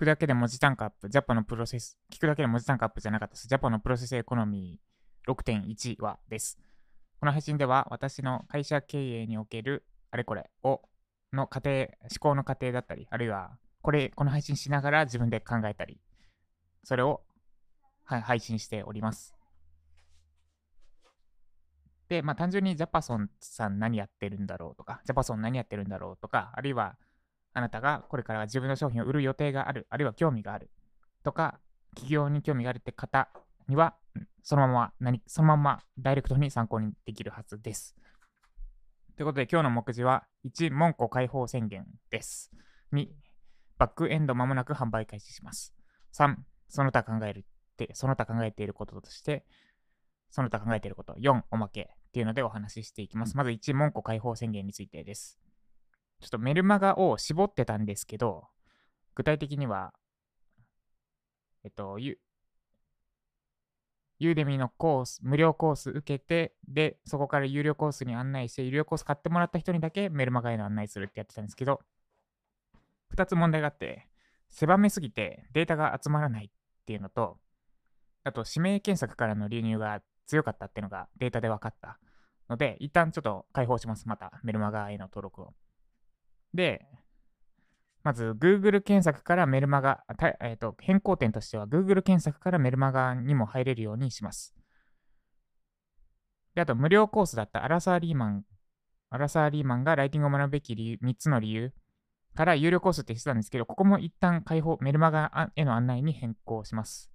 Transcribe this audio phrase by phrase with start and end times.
[0.00, 3.48] くだけで文字単価アップ、ジャパのプロセス、聞くだけで文字単価アップじゃなかったです。
[3.48, 6.58] ジャパのプロセスエコノミー6.1話です。
[7.20, 10.80] この配信では私の会社経営におけるあれこれを
[11.34, 16.00] の過程、思考の過程だったり、あるいはこれ、この配信しながら自分で考えたり、
[16.82, 17.20] それを、
[18.04, 19.34] はい、配信しております。
[22.08, 26.96] で、まあ単純にジャパソンさん何やってるんだろうとか、ジャパソン何やってるんだろうとか、あるいは
[27.52, 30.70] あなたがこれから自分の商品を売る予定がある、あるいは興味がある
[31.22, 31.60] とか、
[31.94, 33.28] 企業に興味があるって方
[33.68, 33.96] には、
[34.42, 37.96] そのまま何、そのままダイレクトに参考にできるはずです。
[39.16, 42.50] ということで、今日の目次は1、門戸開放宣言です。
[42.92, 43.08] 2、
[43.78, 45.74] バックエンドまもなく販売開始します。
[46.12, 46.36] 3、
[46.68, 47.42] その他考えるっ
[47.76, 49.44] て、その他考えていることとして、
[50.30, 51.14] その他考えていること。
[51.14, 53.36] 4、おまけっていうのでお話ししていきます。
[53.36, 55.38] まず1、門戸開放宣言についてです。
[56.20, 58.44] ちょっとメルマガを絞ってたんですけど、
[59.14, 59.92] 具体的には、
[61.64, 62.18] えっと、ユ
[64.18, 71.80] ユーデミのコース、無料コース受けて、で、そこから有料コースに案内して、有料コース買ってもらった人にだけメルマガへの案内するってやってたんですけど、
[73.14, 74.08] 2つ問題があって、
[74.50, 77.38] 狭めすぎてデータが集まらないっていうのと、
[78.24, 81.98] あと指名検索からの流入が強かったっていうのがデータで分かった
[82.50, 84.06] ので、一旦ちょっと開放します。
[84.06, 85.54] またメルマガへの登録を。
[86.54, 86.86] で、
[88.02, 90.04] まず Google 検索からメルマガ、
[90.40, 94.54] えーと、変更点としては Google 検索からメルマガにも入れるようにします。
[96.54, 98.44] で、あと無料コースだったアラサー・リーマン、
[99.10, 101.72] アラサー・リーマンがライティングを学ぶべき理由3つの理由
[102.34, 107.10] から有料コースってしてたんですけど、ここも一旦開放、メルマガへの案内に変更します。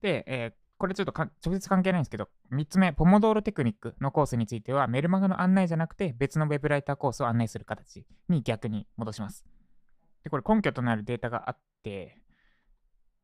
[0.00, 9.46] で、えーこれちょっと直接関係ないんですけど、3つ目、ポモドーロテクニックのコースについては、メルマガの案内じゃなくて、別のウェブライターコースを案内する形に逆に戻します。
[10.22, 12.20] で、これ根拠となるデータがあって、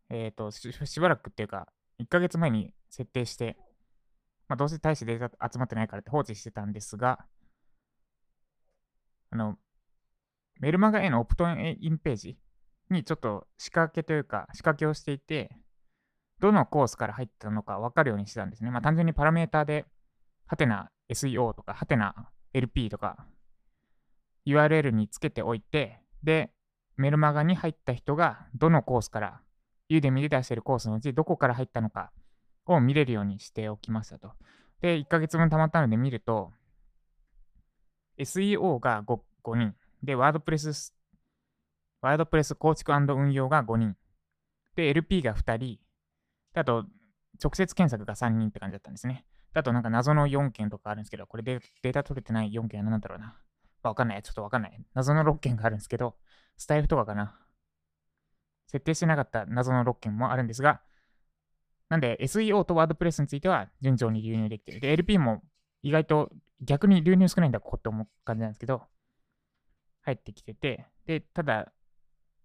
[0.08, 1.68] えっ、ー、とし、しばらくっていうか、
[2.00, 3.56] 1ヶ月前に設定して、
[4.48, 7.26] まあ、どうせ大してデータ集まってないからって放置してたんですが、
[9.30, 9.58] あの、
[10.60, 12.38] メルマガへのオプトインページ
[12.90, 15.56] にちょっと仕掛けというか、仕掛けをしていて、
[16.42, 18.70] どのコースから入ったのか分かるようにしてたんですね。
[18.72, 19.86] まあ、単純にパラメーターで、
[20.44, 23.28] ハテナ SEO とか、ハテナ LP とか、
[24.44, 26.50] URL につけておいて、で、
[26.96, 29.40] メルマガに入った人がどのコースから、
[29.88, 32.10] ユーデミで出してるコースのうちどこから入ったのか
[32.66, 34.32] を見れるようにしておきましたと。
[34.80, 36.50] で、1ヶ月分溜まったので見ると、
[38.18, 40.92] SEO が 5, 5人、で、ワードプレス、
[42.00, 43.94] ワードプレス構築運用が5人、
[44.74, 45.78] で、LP が2人、
[46.60, 46.86] あと、
[47.42, 49.24] 直接検索が3人って感じだったんですね。
[49.54, 53.36] で、あとなんか謎の4件とかあるんですけど、これでデータ取れてない4件は何なんだろうな。
[53.82, 54.22] わかんない。
[54.22, 54.84] ちょっとわかんない。
[54.94, 56.16] 謎の6件があるんですけど、
[56.56, 57.38] スタイフとかかな。
[58.68, 60.80] 設定してなかった謎の6件もあるんですが、
[61.88, 64.80] なんで SEO とワードプレスについては順調に流入できてる。
[64.80, 65.42] で、LP も
[65.82, 66.30] 意外と
[66.62, 68.82] 逆に流入少ないんだ、ここって思う感じなんですけど、
[70.02, 71.72] 入ってきてて、で、ただ、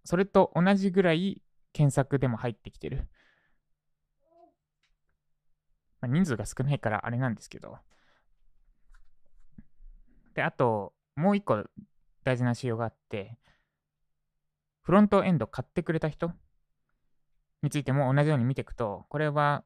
[0.04, 1.42] それと同じぐらい
[1.72, 3.08] 検索でも入ってきてる。
[6.02, 7.78] まあ、人数が少ないからあれなんですけど。
[10.34, 11.64] で、あと、もう一個
[12.24, 13.38] 大事な仕様があって、
[14.84, 16.32] フロントエンド買ってくれた人
[17.62, 19.64] についても同じように見ていくと、これは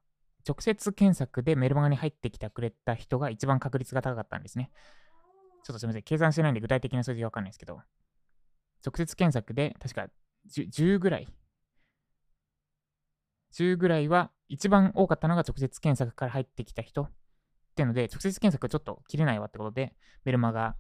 [0.48, 4.72] 直接検索でメルマガに入ってきてくれた人が一番確率が高かったんですね。
[5.64, 6.04] ちょっとすみません。
[6.04, 7.82] 計算してないんで具体的な数字がわかんないですけど、
[8.86, 10.08] 直接検索で確か
[10.50, 11.28] 10, 10ぐらい、
[13.54, 17.12] 10ぐらいは一番多かったのが直接検索から入ってきた人っ
[17.74, 19.96] ていうので、直接検索ちょっと切れないわってことで、
[20.26, 20.76] メルマガ、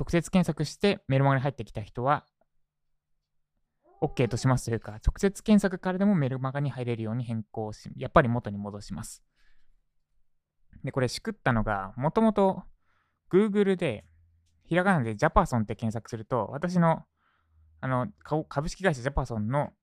[0.00, 2.24] 直接検索してメルマガに入ってきた人は、
[4.00, 9.22] OK としますというか、直接検索からでもメルマガに入れるように変更し、やっぱり元に戻します。
[10.82, 12.62] で、これ、しくったのが、もともと
[13.30, 14.06] Google で、
[14.64, 17.04] ひらがなでジャパソンって検索すると、私の、
[17.82, 18.08] あの、
[18.48, 19.74] 株式会社ジャパソンの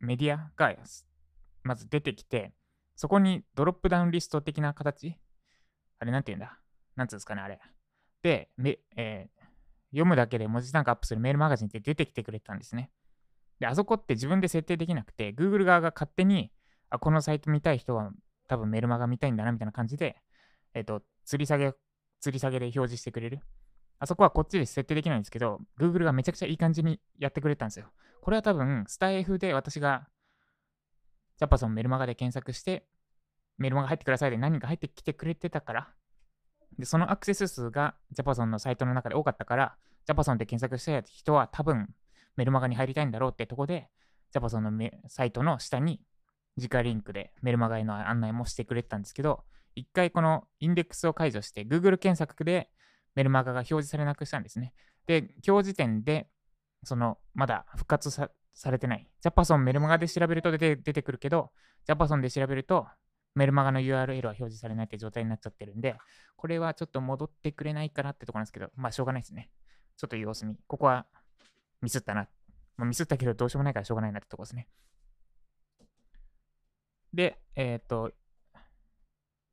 [0.00, 0.74] メディアが
[1.62, 2.52] まず出てきて、
[2.96, 5.18] そこにドロップダウンリスト的な形？
[5.98, 6.58] あれなんて言うんだ？
[6.96, 7.60] なんつうんですかね、あれ。
[8.22, 8.50] で、
[8.96, 9.42] えー、
[9.90, 12.90] 読むだけで文字単価アップするメールマガジンって出てきてくれたんですね。
[13.58, 16.52] で、あそこって自分で設定できなくて、Google 側が勝手に、
[16.90, 18.10] あ、このサイト見たい人は
[18.48, 20.16] 多分メールマガ見たいんだなみたいな感じで、
[20.74, 21.68] えっ、ー、と、吊り下げ、
[22.24, 23.40] 吊り下げで表示してくれる。
[23.98, 27.86] あそこはこっちで設定できないんですけど、Google がめちゃくちゃいい感じにやってくれたんですよ。
[28.20, 30.08] これは多分、スタイフで私が
[31.42, 32.86] ジャパソンメルマガで検索して、
[33.58, 35.88] メルマガ入ってくださいで何人か入ってきてくれてたから、
[36.78, 41.88] で、そのアクセス数がジャパソンのサイトの中で多かったから、ジャパソンで検索した人は多分、
[42.36, 43.88] メルマガに入りたいんだろうってとこで、
[44.30, 46.00] ジャパソンのサイトの下に
[46.56, 49.42] 直リンクでメルマガへの案内もしてくれてたんですけど、
[49.74, 52.70] 一回このインデックスを解除して Google 検索で
[53.16, 54.74] メルマガが表示されなくしたんですね。
[55.08, 56.28] で、今日時点で、
[56.84, 59.08] その、まだ復活さされてない。
[59.20, 61.50] ジャパソンメルマガで調べると出て出てくるけど、
[61.86, 62.86] ジャパソンで調べると
[63.34, 65.96] メルマガの URL は表示されないって状態になっちゃってるんで、
[66.36, 69.50] これはちょっと戻ってくれないかなってとこなんですけど、まあしょうがないですね。
[69.96, 70.56] ちょっと様子見。
[70.66, 71.06] ここは
[71.80, 72.28] ミスったな。
[72.76, 74.68] まあ、ミスったけどどうしようもないからしょうがないなってとこですね。
[77.12, 78.12] で、えっ、ー、と、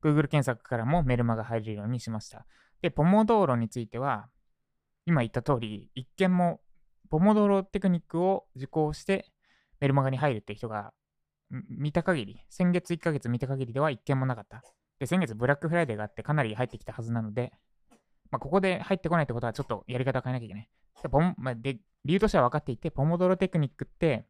[0.02, 2.46] Google 検索からもメルマガ入れるようにしました。
[2.80, 4.28] で、ポモドーロについては、
[5.04, 6.60] 今言った通り、一見も
[7.10, 9.32] ポモドロテクニックを受講して
[9.80, 10.92] メルマガに入るって人が
[11.68, 14.62] 見た限り、先月1ヶ月見た限りでは一件もなかった。
[15.00, 17.52] で、先月ブラックフライデーがあってかなり入ってきたはずなので、
[18.30, 20.68] まあ、ここで入ってこないってことはちょっとやり方変えなきゃいけない。
[21.02, 24.26] で、ポンまあ、で理由としては分かっていて、ポモドロテクニックって、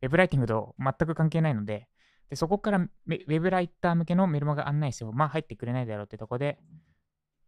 [0.00, 1.88] ウェブライティングと全く関係ないので、
[2.30, 6.58] でそこからウェブライター向けのメルマガ案内しても、まあ入ってくれないだろうってとこで、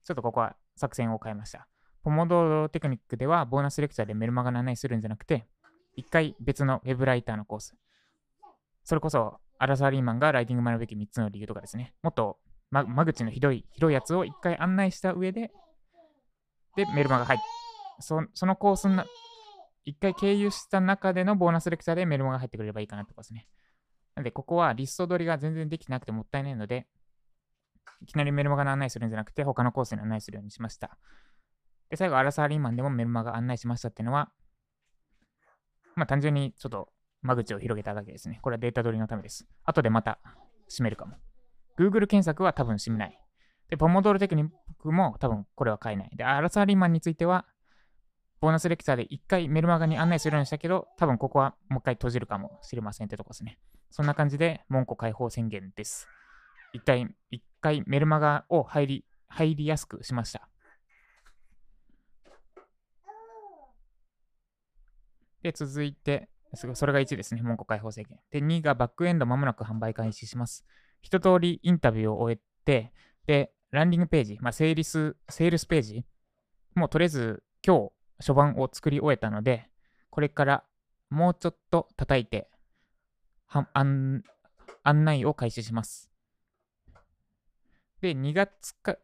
[0.04, 1.66] ちょっとここは作戦を変えました。
[2.04, 5.46] ポモドロテクニックでは、ボーナスレクチャーでメルマガの案内するんじゃなくて、
[5.96, 7.74] 一回別のウェブライターのコース、
[8.84, 11.94] それこそ、アラサーリーマンがライティング学ぶべき3つの理由とかですね。
[12.02, 12.38] もっと
[12.70, 15.50] 間口のひどい、広いやつを一回案内した上で、
[16.76, 17.38] で、メルマガ入っ、
[18.00, 19.06] そそのコースな、
[19.86, 23.48] 一回経由した中でのボーナスレクチャーでメルマガ入ってくれればいいかなってことですね。
[24.14, 26.86] なので、ここはリスト取りが全然できてなくてもったいないので、
[28.02, 30.98] いきなりメルマガの案内するんじゃなくて、他のコースに案内するようにしました。
[31.94, 34.32] で、最後、アラサーリーマンでもメルマガ案内しましたっていうのは、
[35.94, 36.88] まあ単純にちょっと
[37.22, 38.40] 間口を広げただけですね。
[38.42, 39.46] これはデータ取りのためです。
[39.64, 40.18] 後でまた
[40.68, 41.16] 閉めるかも。
[41.78, 43.20] Google 検索は多分閉めない。
[43.70, 44.48] で、ポモドールテクニッ
[44.80, 46.10] クも多分これは変えない。
[46.16, 47.46] で、アラサーリーマンについては、
[48.40, 53.60] ボーナスレクチャーで1回メルマガに案内するようにしたけど、多分ここはもう一回閉じるかもしれませんってとこですね。
[53.90, 56.08] そんな感じで、門戸開放宣言です。
[56.72, 60.48] 一体、1回メルマガを入り、入りやすくしました。
[65.44, 67.42] で、続いて、それが1ですね。
[67.42, 68.18] 門戸開放制限。
[68.30, 70.64] で、2がバックエンドまもなく販売開始します。
[71.02, 72.94] 一通りインタビューを終えて、
[73.26, 76.06] で、ランディングページ、まあ、セールス、セールスページ、
[76.74, 79.68] もうとりあえず今日、初版を作り終えたので、
[80.08, 80.64] これから
[81.10, 82.48] もうちょっと叩いて、
[83.46, 84.22] は案
[84.82, 86.10] 内を開始します。
[88.00, 88.96] で、2月か、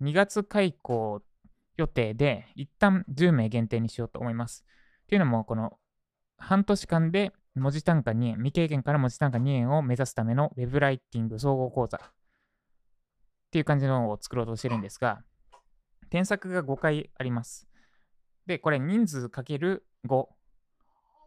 [0.00, 1.20] 2月開講
[1.76, 4.64] 予定で、一旦10名限定にしようと思います。
[5.06, 5.78] っていうのも、この
[6.36, 12.00] 半年間で文字単価2円、未経験から文字単価2円を目指すための Web ライティング総合講座っ
[13.50, 15.22] ていう感じのを作ろうとしてるんですが、
[16.10, 17.68] 添削が5回あります。
[18.46, 20.26] で、これ人数かける5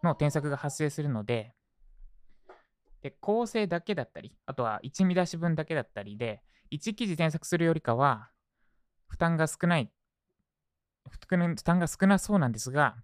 [0.03, 1.53] の添削が発生するので、
[3.01, 8.29] で構成だけだったり、あとは1見出し分だけだったりで、1記事添削するよりかは、
[9.07, 9.91] 負担が少ない、
[11.09, 11.17] 負
[11.63, 12.97] 担が少なそうなんですが、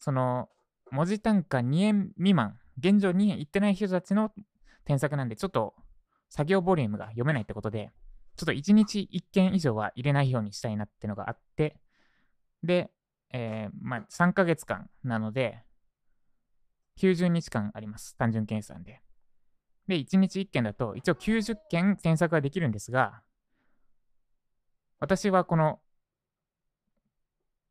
[0.00, 0.48] その、
[0.90, 4.32] 文字単価2円未満、現状2円いってない人たちの
[4.84, 5.74] 添削なんで、ちょっと
[6.28, 7.92] 作業ボリュームが読めないってことで、
[8.36, 11.76] ちょっと1日1件以上は入れないようにしたいなってのがあって、
[12.62, 12.90] で、
[13.32, 15.62] えー、まあ、3ヶ月間なので、
[16.98, 18.16] 90日間あります。
[18.16, 19.00] 単純計算で。
[19.86, 23.22] で、1日1件だと、一応90件添削ができるんですが、
[24.98, 25.80] 私はこの、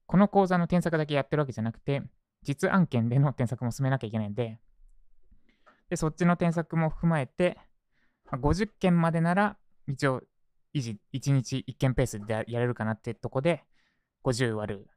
[0.08, 2.02] この講座の添削だけやってるわけじゃなくて、
[2.44, 4.60] 実案件での添削も進めなきゃいけないんで、
[5.90, 7.58] で、そっちの添削も踏まえて、
[8.32, 10.22] ま、50件までなら、一応、
[10.74, 13.64] 維持、1日1件ペースでやれるかなってとこで、
[14.24, 14.88] 50割る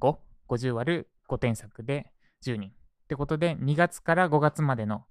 [0.00, 2.12] 5?50 50割る5添削で
[2.44, 2.70] 10人。
[2.70, 2.72] っ
[3.08, 5.04] てことで、2月から5月までの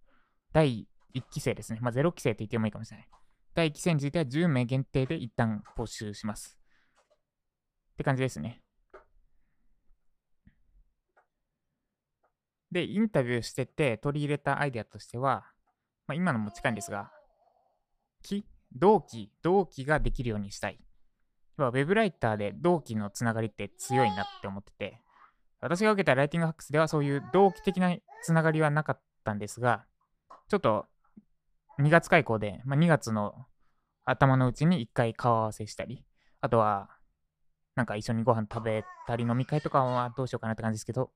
[0.54, 1.80] 第1期生ですね。
[1.82, 3.08] まあ、0期生って言ってもいいかもしれない。
[3.54, 6.58] 第1期生については10名限定で一旦募集します。
[7.94, 8.62] って感じですね。
[12.72, 15.46] で、インタビューしてて取り入れたアイデアとしては、
[16.08, 17.12] まあ、今のも近いんですが、
[18.24, 20.80] 期同期、同期ができるようにしたい。
[21.58, 25.02] ウェブライターで同期のつながりって強いなって思ってて、
[25.60, 29.86] 私が受けたライティングハックスではそういう同期的なつながりはなかったんですが、
[30.48, 30.86] ちょっと
[31.80, 33.46] 2月開講で、まあ、2月の
[34.06, 36.04] 頭のうちに1回顔合わせしたり、
[36.40, 36.90] あとは
[37.76, 41.12] なんか一緒にご飯食べたり飲み会とかはどうしようかなって感じですけど、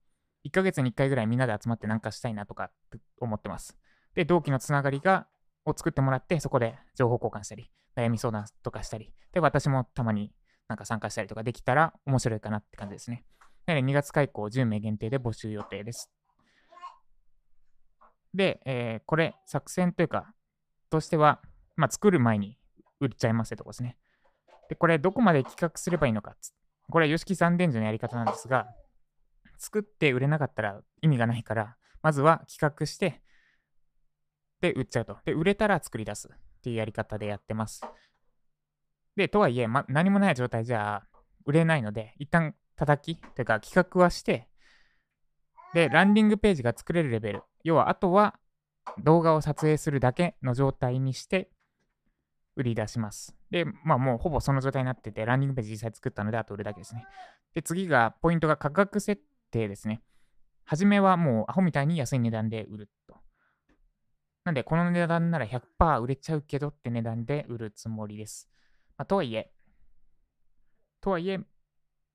[0.46, 2.72] 1ヶ月に1回ぐらいみんなで集まってなんかしたいなとか
[3.20, 3.78] 思ってます。
[4.14, 5.28] で、同期のつながりが、
[5.66, 10.32] を作ってもらって、そこで情報交換したり、悩み相談とかしたり、で、私もたまに
[10.68, 13.26] なんか参加したりとかできたら面白いかなって感じですね。
[13.66, 16.12] なので2月開講10名限定で募集予定です。
[18.36, 20.34] で、えー、これ、作戦というか、
[20.90, 21.42] としては、
[21.76, 22.58] まあ、作る前に
[23.00, 23.98] 売っちゃいますってとこですね。
[24.70, 26.36] で、これ、どこまで企画すればいいのか。
[26.92, 28.68] これは YOSHIKI 三伝樹のやり方なんですが、
[29.58, 33.22] 作って売れなかったら意味がないから、まずは企画して、
[34.62, 35.18] で、売っちゃうと。
[35.26, 37.82] で、売れたら作り出すっていうやり方でやってます。
[39.16, 41.04] で、とはいえ、ま、何もない状態じゃ
[41.46, 44.50] 売れないので、一旦叩きというか企画はして、
[45.74, 47.44] で、ランディングページが作れるレベル。
[47.64, 48.40] 要は、あとは
[49.04, 51.50] 動画を撮影するだけの状態にして
[52.56, 53.36] 売り出します。
[53.52, 57.06] で、まあもうほぼその状態になってて、ランディングページ実際作ったので、あと売るだけですね。
[57.54, 59.22] で、次が、ポイントが価格設
[59.56, 60.02] 定ですね。
[60.66, 63.16] はじめはもうアホみたいに安い値段で売ると。
[64.44, 68.50] なんで、この値段なら100%売れちゃうけどって値段で売るつもりです。
[68.98, 69.52] まあ、とはいえ、
[71.02, 71.40] とはいえ、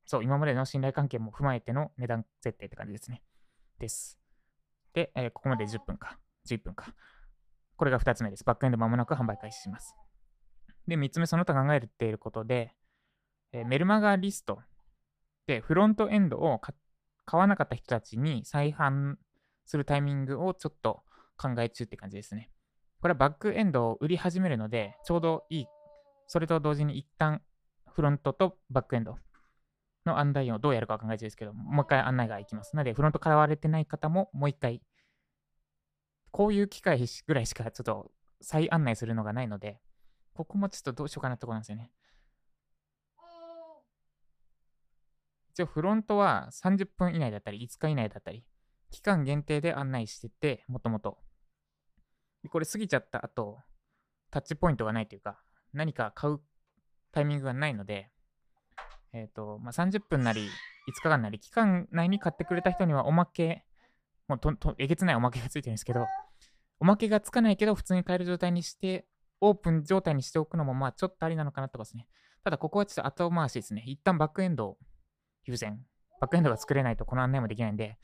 [0.05, 3.23] そう、今までの信頼関係も踏まえての値段設定って感じですね。
[3.79, 4.19] です。
[4.93, 6.19] で、えー、ここまで10分か。
[6.47, 6.95] 11分か。
[7.77, 8.45] これが2つ目です。
[8.45, 9.95] バックエンドまもなく販売開始します。
[10.87, 12.75] で、3つ目、その他考えていることで、
[13.53, 14.61] えー、メルマガリスト
[15.47, 16.81] でフロントエンドを買っ
[17.31, 19.15] 買わなかった人たちに再販
[19.65, 21.05] するタイミングをちょっと
[21.39, 22.51] 考え中って感じですね。
[23.01, 25.67] これはバックエンドを売り始めるので、ちょうどいい。
[26.27, 27.41] それと同時に一旦
[27.87, 29.17] フロントとバックエンド
[30.07, 32.75] の案内をどうやるか考え中ですけど、もう一回案内がいきます。
[32.75, 34.83] なので、フロント買われてない方ももう一回、
[36.33, 38.11] こういう機会ぐらいしかちょっと
[38.41, 39.81] 再案内するのがないので、
[40.35, 41.93] ここもちょっとどうしようかなってとこなんですよね。
[45.61, 48.45] 一応フロントは30分以内だったり5日以内だったり、
[48.91, 51.19] 期間限定で案内してて、もともと。
[52.49, 53.59] これ過ぎちゃった後、
[54.31, 55.39] タッチポイントがないというか、
[55.75, 56.41] 何か買う
[57.13, 58.09] タイミングがないので、
[59.13, 60.47] えっ、と、まあ、30分なり5
[61.03, 63.67] 日間なり、期間内に買ってくれた人にはおまけ、
[64.27, 66.07] もうととえげつないおまけがついてるんですけど、
[66.79, 69.07] おまけがつかないけど普通に買える状態にして、
[69.43, 72.09] オープン状態にしておくのもまあちょっとありなのかなとかですね。
[72.45, 73.85] ただここはちょっと後回しですね。
[73.87, 74.79] 一旦バックエンドを
[75.51, 75.79] 優先。
[76.21, 77.99] バックエンドが作れないとこの案内もできないんで、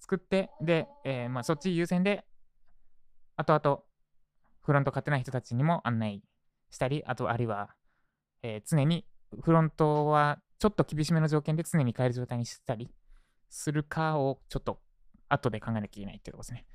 [0.00, 2.24] 作って、で、えー、まあそっち優先で、
[3.36, 3.82] 後々
[4.62, 6.22] フロント買ってない人たちにも案内
[6.70, 7.74] したり、あとあるいは、
[8.42, 9.06] えー、常に
[9.42, 12.90] フロントはちょっと厳しめの条件で常に買える状態にしたり
[13.48, 14.80] するかをちょっと
[15.28, 16.66] 後で考えなきゃいけないっていうとこですね。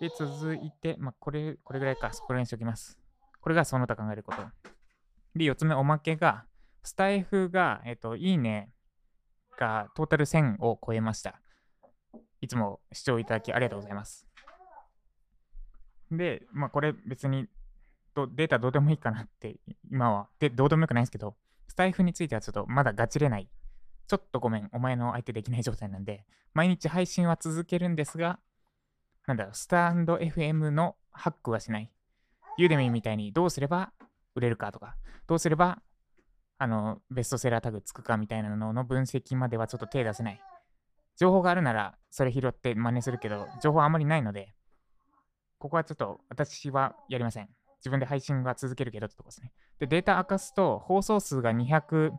[0.00, 2.98] で、続いて、まあ、これ、これぐらいか、こら辺にしておきます。
[3.40, 4.42] これがその他考えること。
[5.34, 6.46] で、4つ目、おまけが、
[6.82, 8.70] スタイフが、えっ、と、いいね
[9.60, 11.40] がトータル1000を超えました。
[12.40, 14.26] いつも視聴いただきありがとうございます。
[16.10, 17.46] で、まあ、これ別に
[18.34, 20.28] データどうでもいいかなって、今は。
[20.40, 21.36] で、どうでもよくないんですけど、
[21.68, 23.48] スタイフについてはちょっとまだガチれない。
[24.08, 26.24] ちょっとごめん、お前の相手できない状態なんで、
[26.54, 28.40] 毎日配信は続けるんですが、
[29.26, 31.92] なんだろう、スタンド FM のハックはしない。
[32.56, 33.92] ユーデミーみたいにどうすれば
[34.34, 35.80] 売れるかとか、どうすれば
[36.62, 40.40] あのベストセラータグつくかみたいなのの分析まではちょっと手出せない。
[41.16, 44.52] 情報があるならそれ拾って真似するけど、情報あんまりないので、
[45.58, 47.48] ここはちょっと私はやりません。
[47.78, 49.52] 自分で配信は続けるけどってとこですね。
[49.78, 52.12] で、データ明かすと放送数が210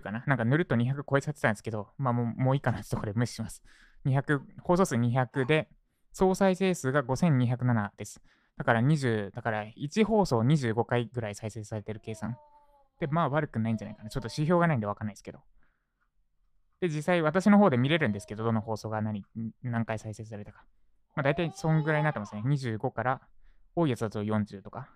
[0.00, 0.24] かな？
[0.26, 3.62] なんかぬると200超えちゃってたんですけど、まあもうもういいかなってとこで無視します。
[4.06, 5.68] 200、放送数200で、
[6.14, 8.22] 総再生数が5207です。
[8.56, 12.36] だから20、だから1放送25回ぐらい再生されてる計算。
[13.02, 14.10] で、まあ悪くないんじゃないかな。
[14.10, 15.40] ちょっと指標がないんでわかんないですけど。
[16.80, 19.24] で、実際私の方で見れるんですけど、どの放送が何、
[19.64, 20.64] 何回再生されたか。
[21.16, 22.42] まあ大体そんぐらいになってますね。
[22.46, 23.20] 25から
[23.74, 24.88] 多いやつだと40とか。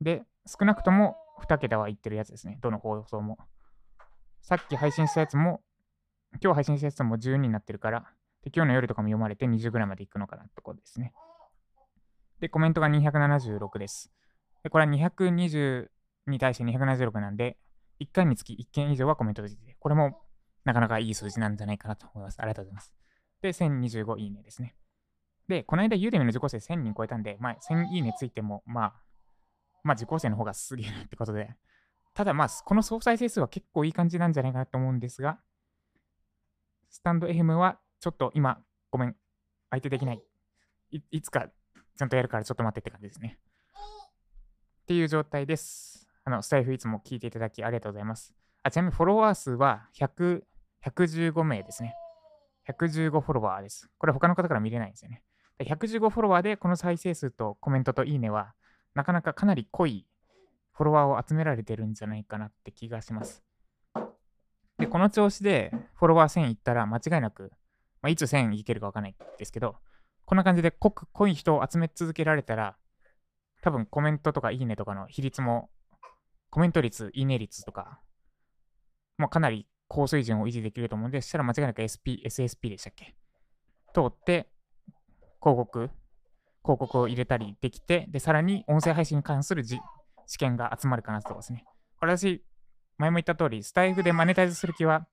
[0.00, 2.60] で、少なくとも2桁はいってるやつですね。
[2.60, 3.38] どの放送も。
[4.40, 5.62] さっき配信したやつも、
[6.40, 8.04] 今日配信したやつも12になってるから、
[8.44, 11.12] で今日の夜とかも読まれて20ぐらいまでいくのかなってころですね。
[12.38, 14.12] で、コメントが276です。
[14.62, 15.88] で、これは220
[16.26, 17.56] に対して276なんで、
[18.00, 20.20] 1回につき1件以上はコメントで、これも
[20.64, 22.40] なかなかいい数字なんじゃないかなと思います。
[22.40, 22.92] ありがとうございます。
[23.42, 24.74] で、1025いいねですね。
[25.48, 28.94] で、この間、ユーデミの受講生1000人超えたんで、まあ、1000いいねついても、まあ、
[29.82, 31.56] まあ、受講生の方がすげえなってことで、
[32.14, 35.40] ただまあ、この総再生数は結構いい感じなんじゃないかなと思うんですが、
[36.90, 39.16] スタンド FM はちょっと今、ごめん、
[39.70, 40.22] 相手できない。
[40.90, 41.48] いいつか
[41.96, 43.38] ちゃんとやるからちょっと待ってって感じですね。
[44.82, 45.99] っていう状態です。
[46.30, 48.34] の、スタイフいつも聞いていただきありがとうございます。
[48.62, 50.42] あちなみにフォロワー数は100
[50.84, 51.94] 115名ですね。
[52.68, 53.90] 115フォロワーです。
[53.98, 55.22] これ他の方から見れないんですよね。
[55.60, 58.54] 115フォロワーでこの再生数とコメントといいねは、
[58.94, 60.06] なかなかかなり濃い
[60.72, 63.42] フォロワーを集められてるんじゃないかなって気がします。
[64.78, 67.52] で、この調子でフォロワー1000いったら間違いなく、
[68.00, 69.76] まあ、いつ1000いけるかわかんないですけど、
[70.24, 72.76] こんな感じで濃く濃い人を集め続けられたら、
[73.60, 75.68] 多分コメントとかいいねとかの比率も、
[76.50, 78.00] コメント率、いいね率とか、
[79.18, 83.14] もうかなり高水準を維持できると思うんで、そしたら間違いなく SP、SSP でしたっけ？
[83.94, 84.48] 通って、
[85.40, 85.90] 広告、
[86.62, 89.80] 広告を入れたりできて、で、さらに音声配信に関するじ
[90.26, 91.64] 試験が集まるかなとですね。
[91.98, 92.44] これ私、
[92.98, 95.06] 前も言った通り、スタイフでマネタイズする気は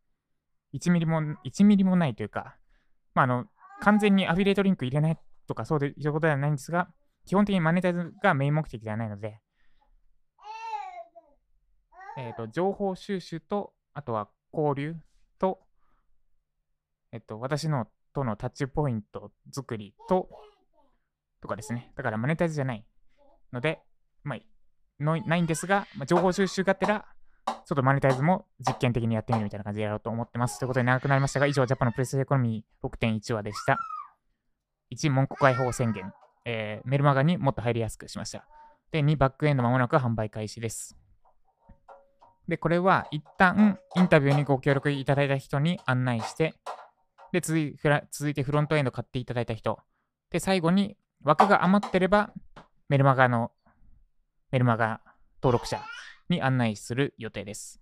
[0.74, 2.58] 1ミリも、1ミリもないというか、
[3.14, 3.46] まあ、あの、
[3.82, 6.90] 完全にアフィリエイトリンク入れないとかそういうことではないんですが、
[7.26, 9.40] 基本的にマネタイズがメイン目的ではないので、
[12.18, 14.96] えっ、ー、と、情報収集と、あとは交流
[15.40, 15.60] と、
[17.12, 20.28] えっ、と、私のとのタッチポイント作りと、
[21.42, 21.92] とかですね。
[21.96, 22.84] だからマネタイズじゃない
[23.54, 23.80] ので、
[24.24, 24.40] まあ、
[25.04, 27.06] のないんですが、まあ、情報収集がてら、
[27.46, 30.58] ちょっとマネタイズも実験的にやってみるみたいな感じでやろうと思ってます。
[30.58, 33.78] ということで長くなりましたが、以上、ジャパンのプレスエコノミー6.1話でした。
[34.92, 36.12] 1、文庫開放宣言。
[36.46, 38.48] えー、メルマガにもっと入りやすくしました。
[38.92, 40.97] で、2、バックエンドまもなく販売開始です。
[42.48, 46.54] で、これは一旦インタビューにご協力いただいた人に案内して、
[47.32, 47.78] で、続い
[48.12, 49.80] 続いてフロントエンド買っていただいた人。
[50.30, 52.34] で、最後に枠が余ってれば、
[52.90, 53.52] メルマガの、
[54.52, 55.02] メルマガ
[55.42, 55.82] 登録者
[56.30, 57.82] に案内する予定です。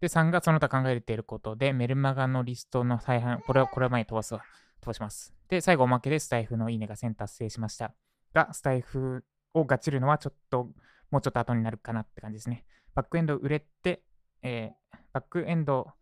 [0.00, 4.42] で、3がその他考えていることで、メルマガのリストの再販、これはこれは前に飛ばすわ。
[4.80, 5.34] 飛ばします。
[5.48, 7.94] で、最後おまけでスタイフのいいねが1000達成しました。
[8.34, 10.68] が、スタイフをガチるのはちょっと、
[11.10, 12.64] もうちょっと後になるかなって感じですね。
[12.94, 14.02] バックエンド売れて、
[14.42, 15.92] えー、バックエンド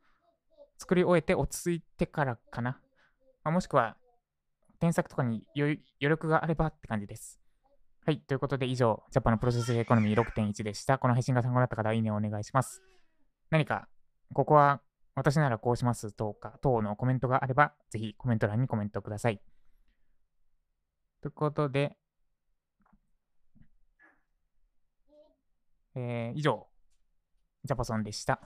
[0.79, 2.81] 作り終えて落ち着いてからかな。
[3.45, 3.97] まあ、もしくは、
[4.79, 7.41] 添削とかに余力があればって感じです。
[8.05, 8.21] はい。
[8.21, 10.99] ということで、以上、ジャパンのプロセスエコノミー6.1でした。
[10.99, 12.83] この配信が参考になった方は、いいねをお願いします。
[13.51, 13.89] 何か、
[14.33, 14.81] ここは
[15.15, 19.41] 私ならこうしますとか、等のコメントがあれば、ぜひコメント欄にコメントください。
[21.23, 21.97] ということで、
[25.95, 26.69] えー、以上、
[27.67, 28.41] ジャパソンでした。